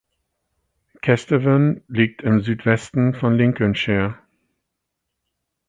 Kesteven 1.01 1.83
liegt 1.87 2.23
im 2.23 2.39
Südwesten 2.41 3.13
von 3.13 3.35
Lincolnshire. 3.35 4.17